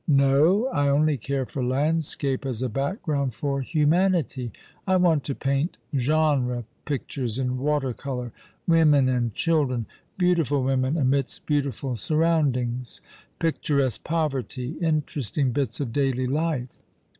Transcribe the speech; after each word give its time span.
""No; 0.07 0.65
I 0.69 0.87
only 0.87 1.15
care 1.15 1.45
for 1.45 1.63
landscape 1.63 2.43
as 2.43 2.63
a 2.63 2.69
background 2.69 3.35
for 3.35 3.61
humanity. 3.61 4.51
I 4.87 4.95
want 4.95 5.23
to 5.25 5.35
paint 5.35 5.77
genre 5.95 6.63
pictures 6.85 7.37
in 7.37 7.59
water 7.59 7.93
colour 7.93 8.31
women 8.65 9.07
and 9.07 9.31
children— 9.35 9.85
beautiful 10.17 10.63
women 10.63 10.97
amidst 10.97 11.45
beautiful 11.45 11.95
sur 11.95 12.15
roundings— 12.17 12.99
picturesque 13.39 14.03
poverty— 14.03 14.75
interesting 14.91 15.51
bits 15.51 15.79
of 15.79 15.93
daily 15.93 16.25
life. 16.25 16.81